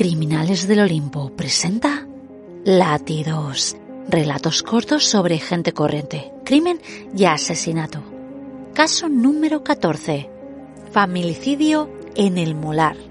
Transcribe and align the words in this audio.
Criminales 0.00 0.66
del 0.66 0.80
Olimpo 0.80 1.28
presenta 1.36 2.06
Latidos, 2.64 3.76
relatos 4.08 4.62
cortos 4.62 5.04
sobre 5.04 5.38
gente 5.38 5.74
corriente, 5.74 6.32
crimen 6.42 6.80
y 7.14 7.26
asesinato. 7.26 8.02
Caso 8.72 9.10
número 9.10 9.62
14. 9.62 10.30
Familicidio 10.90 11.90
en 12.14 12.38
el 12.38 12.54
molar. 12.54 13.09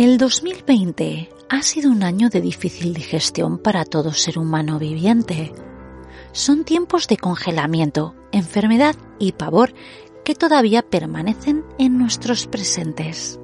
El 0.00 0.16
2020 0.16 1.28
ha 1.50 1.60
sido 1.60 1.90
un 1.90 2.02
año 2.02 2.30
de 2.30 2.40
difícil 2.40 2.94
digestión 2.94 3.58
para 3.58 3.84
todo 3.84 4.14
ser 4.14 4.38
humano 4.38 4.78
viviente. 4.78 5.52
Son 6.32 6.64
tiempos 6.64 7.06
de 7.06 7.18
congelamiento, 7.18 8.14
enfermedad 8.32 8.96
y 9.18 9.32
pavor 9.32 9.74
que 10.24 10.34
todavía 10.34 10.80
permanecen 10.80 11.66
en 11.78 11.98
nuestros 11.98 12.46
presentes. 12.46 13.38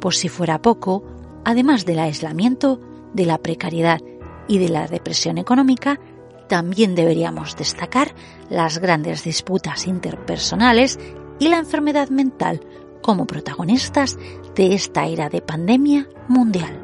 Por 0.00 0.16
si 0.16 0.28
fuera 0.28 0.60
poco, 0.60 1.04
además 1.44 1.84
del 1.84 2.00
aislamiento, 2.00 2.80
de 3.12 3.26
la 3.26 3.38
precariedad 3.38 4.00
y 4.48 4.58
de 4.58 4.70
la 4.70 4.88
depresión 4.88 5.38
económica, 5.38 6.00
también 6.48 6.96
deberíamos 6.96 7.54
destacar 7.54 8.16
las 8.50 8.78
grandes 8.78 9.22
disputas 9.22 9.86
interpersonales 9.86 10.98
y 11.38 11.46
la 11.46 11.58
enfermedad 11.58 12.08
mental 12.08 12.62
como 13.04 13.26
protagonistas 13.26 14.16
de 14.54 14.74
esta 14.74 15.06
era 15.06 15.28
de 15.28 15.42
pandemia 15.42 16.08
mundial. 16.26 16.80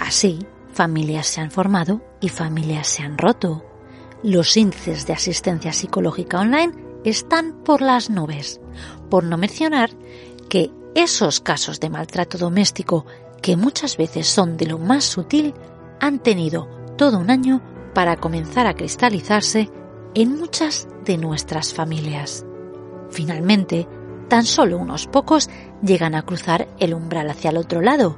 Así, 0.00 0.46
familias 0.72 1.26
se 1.26 1.42
han 1.42 1.50
formado 1.50 2.00
y 2.22 2.30
familias 2.30 2.86
se 2.86 3.02
han 3.02 3.18
roto. 3.18 3.62
Los 4.22 4.56
índices 4.56 5.06
de 5.06 5.12
asistencia 5.12 5.74
psicológica 5.74 6.40
online 6.40 6.72
están 7.04 7.62
por 7.62 7.82
las 7.82 8.08
nubes, 8.08 8.62
por 9.10 9.24
no 9.24 9.36
mencionar 9.36 9.90
que 10.48 10.70
esos 10.94 11.40
casos 11.40 11.78
de 11.78 11.90
maltrato 11.90 12.38
doméstico, 12.38 13.04
que 13.42 13.58
muchas 13.58 13.98
veces 13.98 14.26
son 14.26 14.56
de 14.56 14.64
lo 14.64 14.78
más 14.78 15.04
sutil, 15.04 15.52
han 16.00 16.20
tenido 16.20 16.70
todo 16.96 17.18
un 17.18 17.28
año 17.28 17.60
para 17.92 18.16
comenzar 18.16 18.66
a 18.66 18.72
cristalizarse 18.72 19.68
en 20.14 20.38
muchas 20.38 20.88
de 21.04 21.18
nuestras 21.18 21.74
familias. 21.74 22.46
Finalmente, 23.10 23.86
tan 24.32 24.46
solo 24.46 24.78
unos 24.78 25.08
pocos 25.08 25.50
llegan 25.82 26.14
a 26.14 26.22
cruzar 26.22 26.66
el 26.78 26.94
umbral 26.94 27.28
hacia 27.28 27.50
el 27.50 27.58
otro 27.58 27.82
lado, 27.82 28.16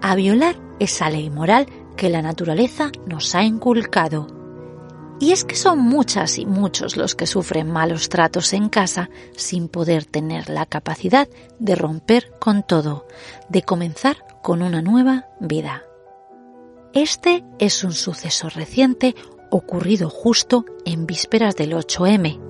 a 0.00 0.16
violar 0.16 0.56
esa 0.80 1.08
ley 1.08 1.30
moral 1.30 1.68
que 1.96 2.08
la 2.08 2.20
naturaleza 2.20 2.90
nos 3.06 3.36
ha 3.36 3.44
inculcado. 3.44 4.26
Y 5.20 5.30
es 5.30 5.44
que 5.44 5.54
son 5.54 5.78
muchas 5.78 6.40
y 6.40 6.46
muchos 6.46 6.96
los 6.96 7.14
que 7.14 7.28
sufren 7.28 7.70
malos 7.70 8.08
tratos 8.08 8.54
en 8.54 8.68
casa 8.70 9.08
sin 9.36 9.68
poder 9.68 10.04
tener 10.04 10.48
la 10.48 10.66
capacidad 10.66 11.28
de 11.60 11.76
romper 11.76 12.32
con 12.40 12.64
todo, 12.64 13.06
de 13.48 13.62
comenzar 13.62 14.16
con 14.42 14.62
una 14.62 14.82
nueva 14.82 15.28
vida. 15.38 15.84
Este 16.92 17.44
es 17.60 17.84
un 17.84 17.92
suceso 17.92 18.48
reciente 18.48 19.14
ocurrido 19.48 20.10
justo 20.10 20.64
en 20.84 21.06
vísperas 21.06 21.54
del 21.54 21.74
8M. 21.74 22.40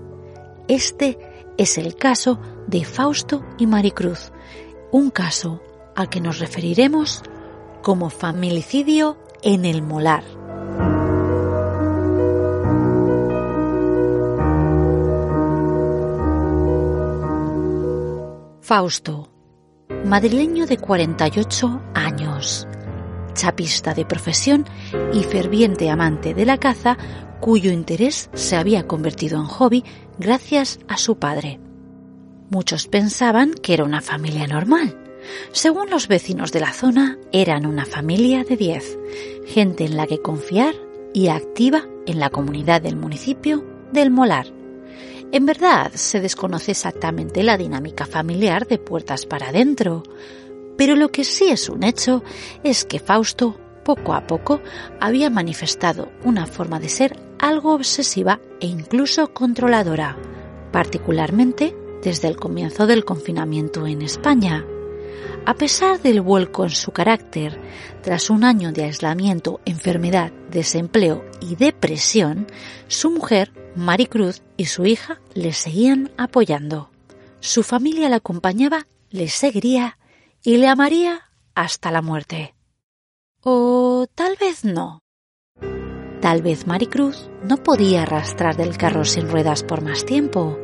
Este 0.66 1.18
es 1.58 1.77
el 1.77 1.94
caso 1.96 2.40
de 2.73 2.84
Fausto 2.87 3.45
y 3.59 3.67
Maricruz, 3.67 4.33
un 4.91 5.11
caso 5.11 5.61
al 5.95 6.09
que 6.09 6.23
nos 6.23 6.39
referiremos 6.39 7.23
como 7.83 8.09
familicidio 8.09 9.19
en 9.42 9.67
el 9.67 9.83
molar. 9.83 10.25
Fausto, 18.63 19.29
madrileño 20.07 20.64
de 20.67 20.79
48 20.79 21.83
años, 21.95 22.67
chapista 23.35 23.92
de 23.92 24.07
profesión 24.07 24.64
y 25.13 25.25
ferviente 25.25 25.91
amante 25.91 26.33
de 26.33 26.46
la 26.46 26.57
caza, 26.57 26.96
cuyo 27.41 27.70
interés 27.70 28.30
se 28.33 28.57
había 28.57 28.86
convertido 28.86 29.39
en 29.39 29.45
hobby 29.45 29.85
gracias 30.19 30.79
a 30.89 30.96
su 30.96 31.19
padre. 31.19 31.61
Muchos 32.52 32.86
pensaban 32.86 33.55
que 33.55 33.73
era 33.73 33.83
una 33.83 34.02
familia 34.02 34.46
normal. 34.46 34.95
Según 35.52 35.89
los 35.89 36.07
vecinos 36.07 36.52
de 36.52 36.61
la 36.61 36.74
zona, 36.74 37.17
eran 37.33 37.64
una 37.64 37.86
familia 37.86 38.45
de 38.45 38.58
diez, 38.58 38.98
gente 39.46 39.86
en 39.86 39.96
la 39.96 40.07
que 40.07 40.20
confiar 40.20 40.74
y 41.14 41.29
activa 41.29 41.86
en 42.05 42.20
la 42.20 42.29
comunidad 42.29 42.83
del 42.83 42.96
municipio 42.96 43.64
del 43.95 44.11
Molar. 44.11 44.48
En 45.33 45.46
verdad, 45.46 45.92
se 45.95 46.20
desconoce 46.20 46.73
exactamente 46.73 47.42
la 47.42 47.57
dinámica 47.57 48.05
familiar 48.05 48.67
de 48.67 48.77
puertas 48.77 49.24
para 49.24 49.48
adentro, 49.48 50.02
pero 50.77 50.95
lo 50.95 51.11
que 51.11 51.24
sí 51.24 51.48
es 51.48 51.70
un 51.70 51.83
hecho 51.83 52.23
es 52.64 52.84
que 52.84 52.98
Fausto 52.98 53.58
poco 53.83 54.13
a 54.13 54.27
poco 54.27 54.61
había 55.01 55.30
manifestado 55.30 56.13
una 56.23 56.45
forma 56.45 56.80
de 56.80 56.90
ser 56.90 57.19
algo 57.39 57.73
obsesiva 57.73 58.42
e 58.61 58.67
incluso 58.67 59.33
controladora, 59.33 60.19
particularmente 60.70 61.74
desde 62.02 62.29
el 62.29 62.36
comienzo 62.36 62.86
del 62.86 63.05
confinamiento 63.05 63.86
en 63.86 64.02
España. 64.02 64.67
A 65.45 65.55
pesar 65.55 66.01
del 66.01 66.20
vuelco 66.20 66.64
en 66.64 66.70
su 66.70 66.92
carácter, 66.92 67.61
tras 68.02 68.30
un 68.30 68.45
año 68.45 68.73
de 68.73 68.85
aislamiento, 68.85 69.61
enfermedad, 69.64 70.33
desempleo 70.51 71.24
y 71.40 71.57
depresión, 71.57 72.46
su 72.86 73.11
mujer, 73.11 73.52
Maricruz, 73.74 74.42
y 74.57 74.67
su 74.67 74.86
hija 74.86 75.20
le 75.35 75.52
seguían 75.52 76.13
apoyando. 76.17 76.90
Su 77.40 77.64
familia 77.64 78.08
le 78.08 78.17
acompañaba, 78.17 78.86
le 79.11 79.29
seguiría 79.29 79.98
y 80.45 80.58
le 80.58 80.69
amaría 80.69 81.30
hasta 81.55 81.90
la 81.90 82.02
muerte. 82.02 82.55
O 83.40 84.07
tal 84.14 84.36
vez 84.39 84.64
no. 84.64 85.01
Tal 86.20 86.40
vez 86.40 86.69
Maricruz 86.69 87.29
no 87.42 87.57
podía 87.57 88.02
arrastrar 88.02 88.57
del 88.57 88.77
carro 88.77 89.05
sin 89.05 89.29
ruedas 89.29 89.64
por 89.64 89.83
más 89.83 90.07
tiempo. 90.07 90.57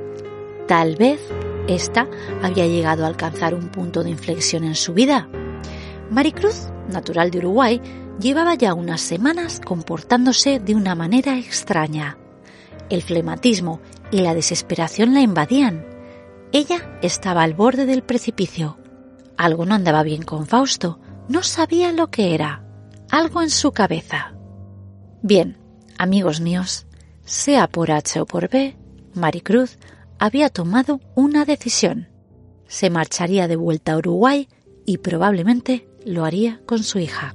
Tal 0.68 0.96
vez 0.96 1.18
ésta 1.66 2.06
había 2.42 2.66
llegado 2.66 3.04
a 3.04 3.08
alcanzar 3.08 3.54
un 3.54 3.70
punto 3.70 4.04
de 4.04 4.10
inflexión 4.10 4.64
en 4.64 4.74
su 4.74 4.92
vida. 4.92 5.26
Maricruz, 6.10 6.68
natural 6.92 7.30
de 7.30 7.38
Uruguay, 7.38 7.80
llevaba 8.20 8.54
ya 8.54 8.74
unas 8.74 9.00
semanas 9.00 9.60
comportándose 9.64 10.60
de 10.60 10.74
una 10.74 10.94
manera 10.94 11.38
extraña. 11.38 12.18
El 12.90 13.02
flematismo 13.02 13.80
y 14.10 14.18
la 14.20 14.34
desesperación 14.34 15.14
la 15.14 15.22
invadían. 15.22 15.86
Ella 16.52 16.98
estaba 17.00 17.42
al 17.42 17.54
borde 17.54 17.86
del 17.86 18.02
precipicio. 18.02 18.76
Algo 19.38 19.64
no 19.64 19.74
andaba 19.74 20.02
bien 20.02 20.22
con 20.22 20.46
Fausto, 20.46 21.00
no 21.28 21.42
sabía 21.42 21.92
lo 21.92 22.10
que 22.10 22.34
era 22.34 22.62
algo 23.10 23.40
en 23.40 23.48
su 23.48 23.72
cabeza. 23.72 24.34
Bien, 25.22 25.56
amigos 25.96 26.42
míos, 26.42 26.86
sea 27.24 27.68
por 27.68 27.90
H 27.90 28.20
o 28.20 28.26
por 28.26 28.50
B, 28.50 28.76
Maricruz 29.14 29.78
había 30.18 30.48
tomado 30.48 31.00
una 31.14 31.44
decisión. 31.44 32.08
Se 32.66 32.90
marcharía 32.90 33.48
de 33.48 33.56
vuelta 33.56 33.92
a 33.92 33.98
Uruguay 33.98 34.48
y 34.84 34.98
probablemente 34.98 35.88
lo 36.04 36.24
haría 36.24 36.60
con 36.66 36.82
su 36.82 36.98
hija. 36.98 37.34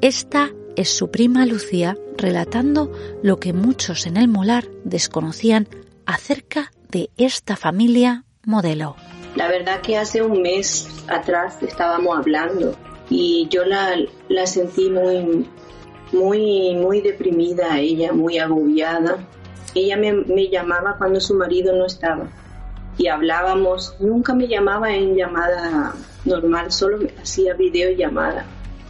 Esta 0.00 0.50
es 0.76 0.88
su 0.88 1.10
prima 1.10 1.46
Lucía 1.46 1.96
relatando 2.16 2.92
lo 3.22 3.38
que 3.38 3.52
muchos 3.52 4.06
en 4.06 4.16
el 4.16 4.28
molar 4.28 4.68
desconocían 4.84 5.68
acerca 6.06 6.72
de 6.90 7.10
esta 7.16 7.56
familia 7.56 8.24
modelo. 8.44 8.96
La 9.36 9.48
verdad 9.48 9.80
que 9.80 9.96
hace 9.96 10.22
un 10.22 10.42
mes 10.42 10.88
atrás 11.08 11.62
estábamos 11.62 12.18
hablando 12.18 12.74
y 13.08 13.48
yo 13.50 13.64
la, 13.64 13.94
la 14.28 14.46
sentí 14.46 14.90
muy, 14.90 15.46
muy, 16.12 16.74
muy 16.76 17.00
deprimida, 17.00 17.78
ella 17.78 18.12
muy 18.12 18.38
agobiada. 18.38 19.18
Ella 19.74 19.96
me, 19.96 20.12
me, 20.12 20.48
llamaba 20.48 20.96
cuando 20.98 21.20
su 21.20 21.34
marido 21.34 21.74
no 21.74 21.86
estaba 21.86 22.28
y 23.00 23.08
hablábamos, 23.08 23.96
nunca 23.98 24.34
me 24.34 24.46
llamaba 24.46 24.92
en 24.92 25.16
llamada 25.16 25.94
normal, 26.24 26.70
solo 26.70 26.98
me 26.98 27.14
hacía 27.20 27.54
videollamada. 27.54 28.44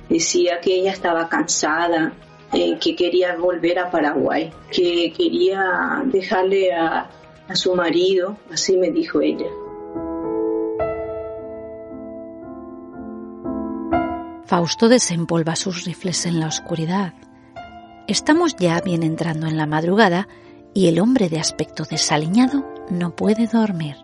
Decía 0.09 0.61
que 0.61 0.75
ella 0.75 0.91
estaba 0.91 1.29
cansada, 1.29 2.13
eh, 2.53 2.77
que 2.81 2.97
quería 2.97 3.37
volver 3.37 3.79
a 3.79 3.91
Paraguay, 3.91 4.51
que 4.73 5.13
quería 5.17 6.03
dejarle 6.07 6.73
a, 6.73 7.09
a 7.49 7.55
su 7.55 7.75
marido, 7.77 8.37
así 8.53 8.77
me 8.77 8.91
dijo 8.91 9.21
ella. 9.21 9.47
Fausto 14.47 14.89
desempolva 14.89 15.55
sus 15.55 15.85
rifles 15.85 16.27
en 16.27 16.41
la 16.41 16.49
oscuridad. 16.49 17.15
Estamos 18.09 18.57
ya 18.57 18.81
bien 18.81 19.05
entrando 19.05 19.47
en 19.47 19.57
la 19.57 19.67
madrugada 19.67 20.27
y 20.75 20.89
el 20.89 21.01
hombre 21.01 21.29
de 21.29 21.39
aspecto 21.39 21.85
desaliñado 21.85 22.65
no 22.91 23.15
puede 23.15 23.47
dormir. 23.47 23.97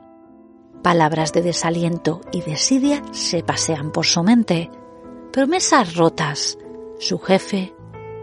Palabras 0.82 1.32
de 1.32 1.42
desaliento 1.42 2.20
y 2.32 2.42
desidia 2.42 3.02
se 3.12 3.42
pasean 3.42 3.90
por 3.90 4.06
su 4.06 4.22
mente, 4.22 4.70
promesas 5.32 5.96
rotas, 5.96 6.58
su 6.98 7.18
jefe, 7.18 7.74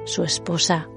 su 0.06 0.24
esposa. 0.24 0.88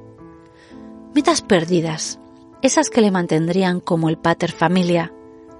Metas 1.14 1.42
perdidas, 1.42 2.20
esas 2.62 2.90
que 2.90 3.00
le 3.00 3.10
mantendrían 3.10 3.80
como 3.80 4.08
el 4.08 4.16
pater 4.16 4.52
familia, 4.52 5.12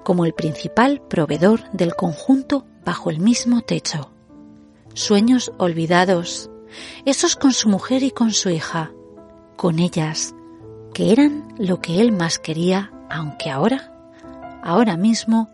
como 0.05 0.25
el 0.25 0.35
principal 0.35 1.03
proveedor 1.09 1.69
del 1.73 1.97
conjunto 1.97 2.67
bajo 2.85 3.11
el 3.11 3.19
mismo 3.19 3.63
techo. 3.63 4.13
Sueños 4.95 5.53
olvidados, 5.59 6.51
esos 7.05 7.35
con 7.35 7.53
su 7.53 7.69
mujer 7.69 8.05
y 8.05 8.13
con 8.13 8.31
su 8.31 8.51
hija, 8.51 8.93
con 9.57 9.81
ellas, 9.81 10.36
que 10.97 11.13
eran 11.13 11.53
lo 11.59 11.83
que 11.83 12.01
él 12.01 12.11
más 12.11 12.39
quería, 12.39 12.91
aunque 13.11 13.51
ahora, 13.51 13.93
ahora 14.63 14.97
mismo, 14.97 15.51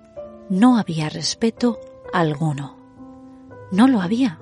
no 0.48 0.78
había 0.78 1.08
respeto 1.08 1.80
alguno. 2.12 2.76
No 3.72 3.88
lo 3.88 4.00
había. 4.00 4.38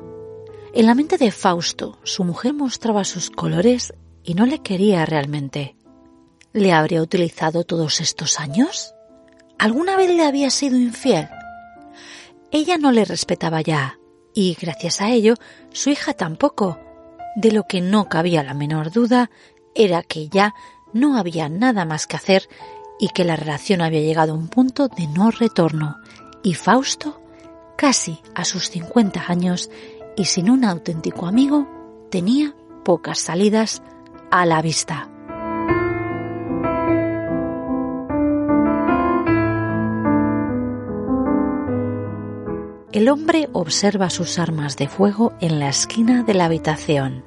En 0.75 0.85
la 0.85 0.95
mente 0.95 1.17
de 1.17 1.33
Fausto, 1.33 1.99
su 2.03 2.23
mujer 2.23 2.53
mostraba 2.53 3.05
sus 3.05 3.31
colores 3.31 3.95
y 4.23 4.35
no 4.35 4.45
le 4.45 4.59
quería 4.59 5.07
realmente. 5.07 5.75
¿Le 6.53 6.71
habría 6.71 7.01
utilizado 7.01 7.65
todos 7.65 8.03
estos 8.03 8.39
años? 8.39 8.95
¿Alguna 9.59 9.97
vez 9.97 10.11
le 10.11 10.27
había 10.27 10.51
sido 10.51 10.77
infiel? 10.77 11.31
Ella 12.51 12.77
no 12.77 12.93
le 12.93 13.07
respetaba 13.07 13.63
ya, 13.63 13.99
y 14.35 14.55
gracias 14.61 15.01
a 15.01 15.09
ello, 15.09 15.33
su 15.71 15.89
hija 15.89 16.13
tampoco. 16.13 16.79
De 17.37 17.53
lo 17.53 17.63
que 17.63 17.81
no 17.81 18.07
cabía 18.11 18.43
la 18.43 18.53
menor 18.53 18.91
duda 18.91 19.31
era 19.75 20.03
que 20.03 20.29
ya 20.29 20.55
no 20.93 21.17
había 21.17 21.49
nada 21.49 21.85
más 21.85 22.07
que 22.07 22.17
hacer 22.17 22.49
y 22.99 23.09
que 23.09 23.25
la 23.25 23.37
relación 23.37 23.81
había 23.81 24.01
llegado 24.01 24.33
a 24.33 24.37
un 24.37 24.49
punto 24.49 24.89
de 24.89 25.07
no 25.07 25.31
retorno, 25.31 25.97
y 26.43 26.55
Fausto, 26.55 27.21
casi 27.77 28.21
a 28.35 28.45
sus 28.45 28.71
50 28.71 29.25
años 29.29 29.71
y 30.17 30.27
sin 30.27 30.51
un 30.51 30.65
auténtico 30.65 31.27
amigo, 31.27 31.67
tenía 32.11 32.55
pocas 32.85 33.21
salidas 33.21 33.83
a 34.31 34.45
la 34.47 34.61
vista. 34.61 35.09
El 42.93 43.09
hombre 43.09 43.49
observa 43.53 44.11
sus 44.11 44.39
armas 44.41 44.77
de 44.77 44.89
fuego 44.89 45.33
en 45.41 45.61
la 45.61 45.69
esquina 45.69 46.25
de 46.25 46.35
la 46.35 46.47
habitación. 46.47 47.25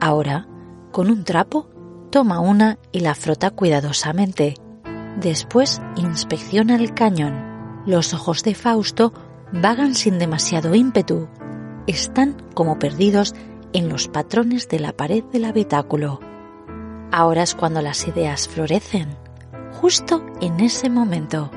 Ahora, 0.00 0.46
con 0.92 1.10
un 1.10 1.24
trapo, 1.24 1.70
toma 2.10 2.40
una 2.40 2.78
y 2.92 3.00
la 3.00 3.14
frota 3.14 3.50
cuidadosamente. 3.50 4.54
Después 5.20 5.80
inspecciona 5.96 6.76
el 6.76 6.94
cañón. 6.94 7.82
Los 7.86 8.14
ojos 8.14 8.42
de 8.42 8.54
Fausto 8.54 9.12
vagan 9.52 9.94
sin 9.94 10.18
demasiado 10.18 10.74
ímpetu. 10.74 11.28
Están 11.86 12.36
como 12.54 12.78
perdidos 12.78 13.34
en 13.72 13.88
los 13.88 14.08
patrones 14.08 14.68
de 14.68 14.80
la 14.80 14.92
pared 14.92 15.24
del 15.24 15.44
habitáculo. 15.44 16.20
Ahora 17.12 17.42
es 17.42 17.54
cuando 17.54 17.82
las 17.82 18.06
ideas 18.08 18.48
florecen, 18.48 19.16
justo 19.80 20.24
en 20.40 20.60
ese 20.60 20.90
momento 20.90 21.50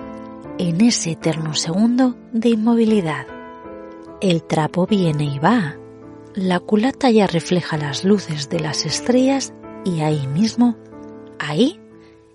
en 0.59 0.81
ese 0.81 1.11
eterno 1.11 1.55
segundo 1.55 2.17
de 2.33 2.49
inmovilidad. 2.49 3.25
El 4.19 4.43
trapo 4.43 4.85
viene 4.85 5.23
y 5.23 5.39
va. 5.39 5.77
La 6.35 6.59
culata 6.59 7.09
ya 7.09 7.27
refleja 7.27 7.77
las 7.77 8.03
luces 8.03 8.49
de 8.49 8.59
las 8.59 8.85
estrellas 8.85 9.53
y 9.85 10.01
ahí 10.01 10.27
mismo, 10.27 10.75
ahí, 11.39 11.79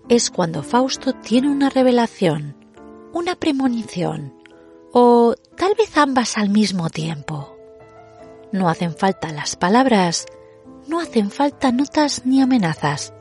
es 0.08 0.30
cuando 0.30 0.62
Fausto 0.62 1.12
tiene 1.12 1.50
una 1.50 1.70
revelación, 1.70 2.56
una 3.12 3.36
premonición, 3.36 4.34
o 4.92 5.34
tal 5.56 5.74
vez 5.74 5.96
ambas 5.96 6.36
al 6.36 6.50
mismo 6.50 6.90
tiempo. 6.90 7.56
No 8.52 8.68
hacen 8.68 8.94
falta 8.94 9.32
las 9.32 9.56
palabras, 9.56 10.26
no 10.86 11.00
hacen 11.00 11.30
falta 11.30 11.72
notas 11.72 12.22
ni 12.24 12.40
amenazas. 12.40 13.12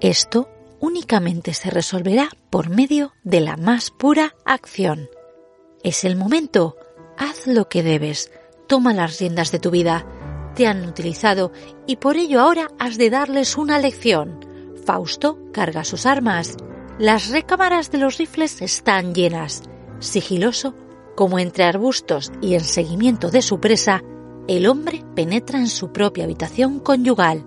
Esto 0.00 0.48
únicamente 0.80 1.54
se 1.54 1.70
resolverá 1.70 2.28
por 2.50 2.68
medio 2.68 3.12
de 3.24 3.40
la 3.40 3.56
más 3.56 3.90
pura 3.90 4.34
acción. 4.44 5.08
Es 5.82 6.04
el 6.04 6.16
momento. 6.16 6.76
Haz 7.16 7.46
lo 7.46 7.68
que 7.68 7.82
debes. 7.82 8.30
Toma 8.66 8.92
las 8.92 9.18
riendas 9.18 9.50
de 9.50 9.58
tu 9.58 9.70
vida. 9.70 10.06
Te 10.58 10.66
han 10.66 10.84
utilizado 10.88 11.52
y 11.86 11.98
por 11.98 12.16
ello 12.16 12.40
ahora 12.40 12.66
has 12.80 12.98
de 12.98 13.10
darles 13.10 13.56
una 13.56 13.78
lección. 13.78 14.44
Fausto 14.84 15.38
carga 15.52 15.84
sus 15.84 16.04
armas. 16.04 16.56
Las 16.98 17.28
recámaras 17.28 17.92
de 17.92 17.98
los 17.98 18.18
rifles 18.18 18.60
están 18.60 19.14
llenas. 19.14 19.62
Sigiloso, 20.00 20.74
como 21.14 21.38
entre 21.38 21.62
arbustos 21.62 22.32
y 22.42 22.54
en 22.54 22.64
seguimiento 22.64 23.30
de 23.30 23.40
su 23.40 23.60
presa, 23.60 24.02
el 24.48 24.66
hombre 24.66 25.04
penetra 25.14 25.60
en 25.60 25.68
su 25.68 25.92
propia 25.92 26.24
habitación 26.24 26.80
conyugal 26.80 27.44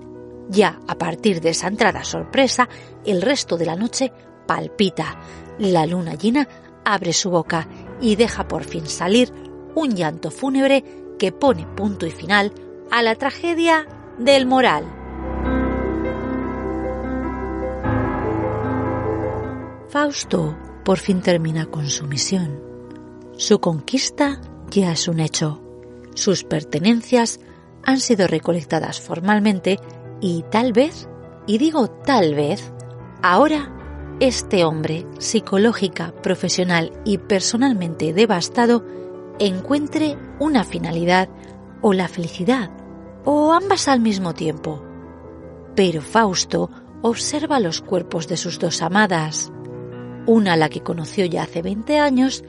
ya 0.47 0.79
a 0.87 0.97
partir 0.97 1.41
de 1.41 1.49
esa 1.49 1.67
entrada 1.67 2.05
sorpresa, 2.05 2.69
el 3.03 3.21
resto 3.21 3.57
de 3.57 3.65
la 3.65 3.75
noche 3.75 4.13
palpita. 4.47 5.19
La 5.59 5.85
luna 5.85 6.15
llena 6.15 6.47
abre 6.85 7.11
su 7.11 7.29
boca 7.29 7.67
y 7.99 8.15
deja 8.15 8.47
por 8.47 8.63
fin 8.63 8.85
salir 8.87 9.33
un 9.75 9.97
llanto 9.97 10.31
fúnebre 10.31 10.85
que 11.19 11.33
pone 11.33 11.67
punto 11.67 12.05
y 12.05 12.11
final 12.11 12.53
a 12.91 13.01
la 13.01 13.15
tragedia 13.15 13.87
del 14.17 14.45
moral. 14.45 14.85
Fausto 19.89 20.57
por 20.83 20.97
fin 20.99 21.21
termina 21.21 21.65
con 21.65 21.87
su 21.87 22.05
misión. 22.05 22.61
Su 23.37 23.59
conquista 23.59 24.41
ya 24.69 24.91
es 24.91 25.07
un 25.07 25.19
hecho. 25.19 25.61
Sus 26.15 26.43
pertenencias 26.43 27.39
han 27.83 27.99
sido 27.99 28.27
recolectadas 28.27 28.99
formalmente 28.99 29.79
y 30.19 30.43
tal 30.51 30.73
vez, 30.73 31.07
y 31.47 31.57
digo 31.57 31.87
tal 31.87 32.35
vez, 32.35 32.71
ahora 33.23 33.71
este 34.19 34.65
hombre, 34.65 35.07
psicológica, 35.17 36.13
profesional 36.21 36.91
y 37.05 37.17
personalmente 37.17 38.13
devastado, 38.13 38.85
encuentre 39.39 40.17
una 40.39 40.63
finalidad 40.63 41.29
o 41.81 41.93
la 41.93 42.07
felicidad, 42.07 42.69
o 43.25 43.53
ambas 43.53 43.87
al 43.87 43.99
mismo 43.99 44.33
tiempo. 44.33 44.83
Pero 45.75 46.01
Fausto 46.01 46.69
observa 47.01 47.59
los 47.59 47.81
cuerpos 47.81 48.27
de 48.27 48.37
sus 48.37 48.59
dos 48.59 48.81
amadas, 48.81 49.51
una 50.25 50.55
la 50.55 50.69
que 50.69 50.81
conoció 50.81 51.25
ya 51.25 51.43
hace 51.43 51.61
20 51.61 51.99
años 51.99 52.43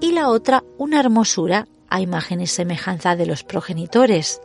y 0.00 0.12
la 0.12 0.28
otra 0.28 0.64
una 0.78 1.00
hermosura 1.00 1.66
a 1.88 2.00
imagen 2.00 2.40
y 2.40 2.46
semejanza 2.46 3.16
de 3.16 3.26
los 3.26 3.44
progenitores, 3.44 4.40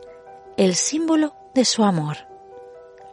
el 0.56 0.74
símbolo 0.74 1.34
de 1.54 1.64
su 1.64 1.84
amor. 1.84 2.16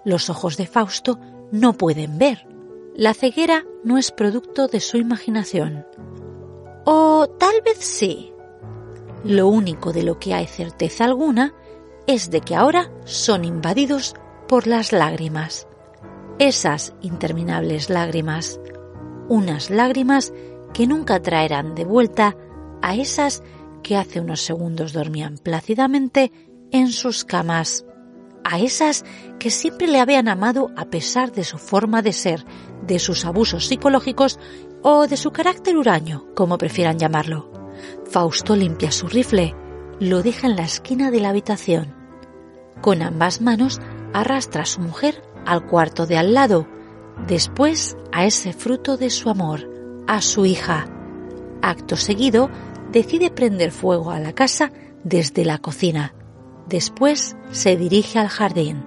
Los 0.05 0.29
ojos 0.29 0.57
de 0.57 0.65
Fausto 0.65 1.19
no 1.51 1.73
pueden 1.73 2.17
ver. 2.17 2.47
La 2.95 3.13
ceguera 3.13 3.65
no 3.83 3.97
es 3.97 4.11
producto 4.11 4.67
de 4.67 4.79
su 4.79 4.97
imaginación. 4.97 5.85
O 6.85 7.27
tal 7.27 7.61
vez 7.63 7.77
sí. 7.79 8.33
Lo 9.23 9.47
único 9.47 9.91
de 9.91 10.03
lo 10.03 10.19
que 10.19 10.33
hay 10.33 10.47
certeza 10.47 11.05
alguna 11.05 11.53
es 12.09 12.31
de 12.31 12.41
que 12.41 12.55
ahora 12.55 12.89
son 13.05 13.45
invadidos 13.45 14.15
por 14.47 14.65
las 14.65 14.91
lágrimas. 14.91 15.67
Esas 16.39 16.95
interminables 17.01 17.91
lágrimas. 17.91 18.59
Unas 19.27 19.69
lágrimas 19.69 20.33
que 20.73 20.87
nunca 20.87 21.21
traerán 21.21 21.75
de 21.75 21.85
vuelta 21.85 22.35
a 22.81 22.95
esas 22.95 23.43
que 23.83 23.95
hace 23.95 24.21
unos 24.21 24.41
segundos 24.41 24.91
dormían 24.91 25.37
plácidamente 25.37 26.31
en 26.71 26.87
sus 26.87 27.25
camas 27.25 27.85
a 28.43 28.57
esas 28.57 29.05
que 29.37 29.51
siempre 29.51 29.85
le 29.85 29.99
habían 29.99 30.29
amado 30.29 30.71
a 30.75 30.85
pesar 30.85 31.31
de 31.31 31.43
su 31.43 31.59
forma 31.59 32.01
de 32.01 32.13
ser, 32.13 32.43
de 32.87 32.97
sus 32.97 33.23
abusos 33.23 33.67
psicológicos 33.67 34.39
o 34.81 35.05
de 35.05 35.17
su 35.17 35.29
carácter 35.29 35.77
huraño, 35.77 36.25
como 36.35 36.57
prefieran 36.57 36.97
llamarlo. 36.97 37.51
Fausto 38.09 38.55
limpia 38.55 38.91
su 38.91 39.07
rifle, 39.07 39.53
lo 39.99 40.23
deja 40.23 40.47
en 40.47 40.55
la 40.55 40.63
esquina 40.63 41.11
de 41.11 41.19
la 41.19 41.29
habitación. 41.29 41.98
Con 42.81 43.01
ambas 43.01 43.41
manos 43.41 43.79
arrastra 44.13 44.63
a 44.63 44.65
su 44.65 44.81
mujer 44.81 45.23
al 45.45 45.65
cuarto 45.65 46.05
de 46.05 46.17
al 46.17 46.33
lado, 46.33 46.67
después 47.27 47.97
a 48.11 48.25
ese 48.25 48.53
fruto 48.53 48.97
de 48.97 49.09
su 49.09 49.29
amor, 49.29 49.69
a 50.07 50.21
su 50.21 50.45
hija. 50.45 50.87
Acto 51.61 51.95
seguido, 51.95 52.49
decide 52.91 53.31
prender 53.31 53.71
fuego 53.71 54.11
a 54.11 54.19
la 54.19 54.33
casa 54.33 54.71
desde 55.03 55.45
la 55.45 55.57
cocina 55.57 56.13
Después 56.69 57.35
se 57.49 57.75
dirige 57.77 58.19
al 58.19 58.27
jardín 58.27 58.85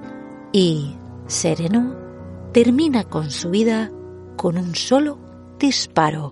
y, 0.52 0.94
sereno, 1.26 1.96
termina 2.52 3.02
con 3.02 3.32
su 3.32 3.50
vida 3.50 3.90
con 4.36 4.56
un 4.56 4.76
solo 4.76 5.18
disparo. 5.58 6.30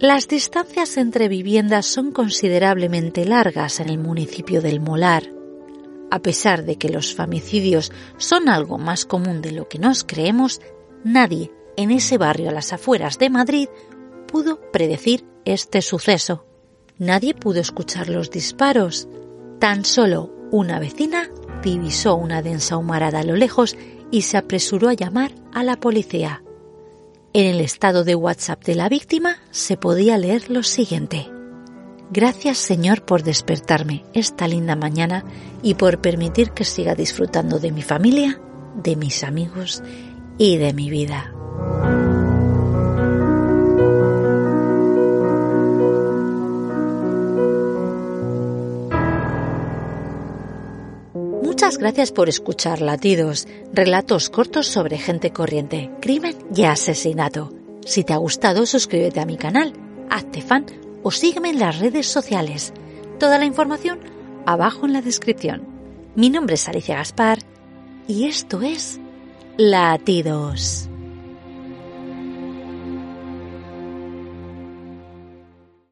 Las 0.00 0.28
distancias 0.28 0.96
entre 0.96 1.26
viviendas 1.26 1.84
son 1.84 2.12
considerablemente 2.12 3.24
largas 3.24 3.80
en 3.80 3.88
el 3.88 3.98
municipio 3.98 4.62
del 4.62 4.78
Molar. 4.78 5.24
A 6.12 6.20
pesar 6.20 6.64
de 6.64 6.76
que 6.76 6.88
los 6.88 7.16
famicidios 7.16 7.90
son 8.16 8.48
algo 8.48 8.78
más 8.78 9.04
común 9.04 9.42
de 9.42 9.50
lo 9.50 9.66
que 9.66 9.80
nos 9.80 10.04
creemos, 10.04 10.60
nadie 11.02 11.50
en 11.76 11.90
ese 11.90 12.16
barrio 12.16 12.50
a 12.50 12.52
las 12.52 12.72
afueras 12.72 13.18
de 13.18 13.28
Madrid 13.28 13.68
pudo 14.28 14.60
predecir 14.70 15.24
este 15.44 15.82
suceso. 15.82 16.46
Nadie 16.98 17.34
pudo 17.34 17.58
escuchar 17.58 18.08
los 18.08 18.30
disparos. 18.30 19.08
Tan 19.58 19.84
solo 19.84 20.32
una 20.52 20.78
vecina 20.78 21.28
divisó 21.64 22.14
una 22.14 22.40
densa 22.40 22.76
humarada 22.76 23.18
a 23.18 23.24
lo 23.24 23.34
lejos 23.34 23.76
y 24.12 24.22
se 24.22 24.36
apresuró 24.36 24.90
a 24.90 24.94
llamar 24.94 25.32
a 25.52 25.64
la 25.64 25.74
policía. 25.74 26.44
En 27.34 27.46
el 27.46 27.60
estado 27.60 28.04
de 28.04 28.14
WhatsApp 28.14 28.64
de 28.64 28.74
la 28.74 28.88
víctima 28.88 29.36
se 29.50 29.76
podía 29.76 30.16
leer 30.16 30.50
lo 30.50 30.62
siguiente. 30.62 31.28
Gracias 32.10 32.56
Señor 32.56 33.02
por 33.02 33.22
despertarme 33.22 34.04
esta 34.14 34.48
linda 34.48 34.76
mañana 34.76 35.24
y 35.62 35.74
por 35.74 36.00
permitir 36.00 36.52
que 36.52 36.64
siga 36.64 36.94
disfrutando 36.94 37.58
de 37.58 37.70
mi 37.70 37.82
familia, 37.82 38.40
de 38.82 38.96
mis 38.96 39.24
amigos 39.24 39.82
y 40.38 40.56
de 40.56 40.72
mi 40.72 40.88
vida. 40.88 41.37
Gracias 51.78 52.10
por 52.10 52.28
escuchar 52.28 52.80
Latidos, 52.80 53.46
relatos 53.72 54.30
cortos 54.30 54.66
sobre 54.66 54.98
gente 54.98 55.30
corriente, 55.30 55.92
crimen 56.00 56.36
y 56.52 56.64
asesinato. 56.64 57.52
Si 57.86 58.02
te 58.02 58.12
ha 58.12 58.16
gustado, 58.16 58.66
suscríbete 58.66 59.20
a 59.20 59.26
mi 59.26 59.36
canal, 59.36 59.74
hazte 60.10 60.42
fan 60.42 60.66
o 61.04 61.12
sígueme 61.12 61.50
en 61.50 61.60
las 61.60 61.78
redes 61.78 62.08
sociales. 62.08 62.72
Toda 63.20 63.38
la 63.38 63.44
información 63.44 64.00
abajo 64.44 64.86
en 64.86 64.92
la 64.92 65.02
descripción. 65.02 65.62
Mi 66.16 66.30
nombre 66.30 66.56
es 66.56 66.68
Alicia 66.68 66.96
Gaspar 66.96 67.38
y 68.08 68.24
esto 68.24 68.60
es 68.62 68.98
Latidos. 69.56 70.87